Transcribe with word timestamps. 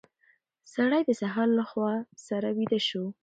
سړی 0.73 1.01
د 1.05 1.11
سهار 1.21 1.47
له 1.59 1.63
هوا 1.71 1.93
سره 2.27 2.47
ویده 2.57 2.79
شو. 2.87 3.03